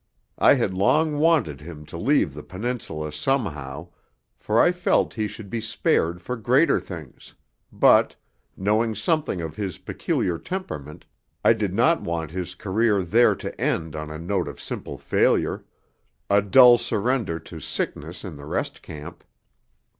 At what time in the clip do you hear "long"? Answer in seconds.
0.73-1.19